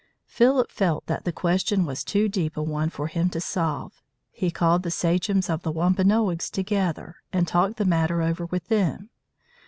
Philip 0.25 0.71
felt 0.71 1.05
that 1.05 1.25
the 1.25 1.31
question 1.31 1.85
was 1.85 2.03
too 2.03 2.27
deep 2.27 2.57
a 2.57 2.63
one 2.63 2.89
for 2.89 3.05
him 3.05 3.29
to 3.29 3.39
solve. 3.39 4.01
He 4.31 4.49
called 4.49 4.81
the 4.81 4.89
sachems 4.89 5.47
of 5.47 5.61
the 5.61 5.69
Wampanoags 5.71 6.49
together, 6.49 7.17
and 7.31 7.47
talked 7.47 7.77
the 7.77 7.85
matter 7.85 8.23
over 8.23 8.47
with 8.47 8.67
them. 8.67 9.11